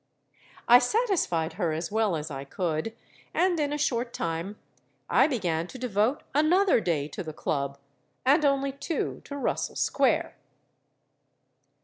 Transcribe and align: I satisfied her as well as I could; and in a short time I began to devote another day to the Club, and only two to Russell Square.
I 0.67 0.79
satisfied 0.79 1.53
her 1.61 1.73
as 1.73 1.91
well 1.91 2.15
as 2.15 2.31
I 2.31 2.43
could; 2.43 2.95
and 3.35 3.59
in 3.59 3.71
a 3.71 3.77
short 3.77 4.13
time 4.13 4.57
I 5.07 5.27
began 5.27 5.67
to 5.67 5.77
devote 5.77 6.23
another 6.33 6.79
day 6.81 7.07
to 7.09 7.21
the 7.21 7.33
Club, 7.33 7.77
and 8.25 8.43
only 8.43 8.71
two 8.71 9.21
to 9.25 9.37
Russell 9.37 9.75
Square. 9.75 10.35